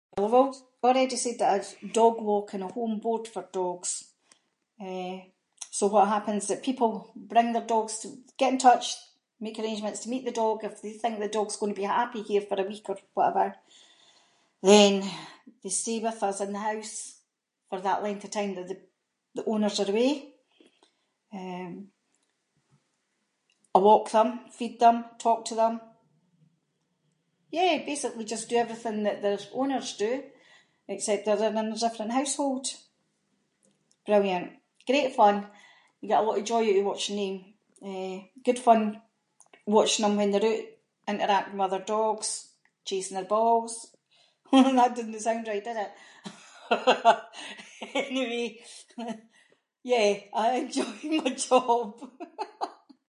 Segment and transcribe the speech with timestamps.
[0.17, 4.05] [inc] already said that I- that I dog walk and I home-board for dogs,
[4.79, 5.21] eh,
[5.69, 8.87] so what happens is people bring their dogs to- get in touch,
[9.39, 12.21] make arrangements to meet the dog, if they think the dog’s going to be happy
[12.29, 13.47] here for a week or whatever,
[14.69, 14.93] then
[15.63, 16.95] they stay with us in the house
[17.69, 18.87] for that length of time that the-
[19.35, 20.11] the owners are away.
[21.39, 21.71] Eh,
[23.75, 25.75] I walk them, feed them, talk to them.
[27.57, 30.11] Yeah, basically just do everything that their owners do,
[30.93, 32.65] except that they’re in a different household.
[34.07, 34.47] Brilliant,
[34.89, 35.37] great fun,
[36.01, 37.35] you get a lot of joy oot of watching them.
[37.89, 38.83] Eh, good fun
[39.75, 40.69] watching them when they’re oot
[41.11, 42.29] interacting with other dogs,
[42.87, 43.73] chasing their balls,
[44.77, 45.91] that didnae sound right did it.
[48.03, 48.47] Anyway,
[49.89, 50.09] yeah
[50.43, 51.91] I enjoy my job.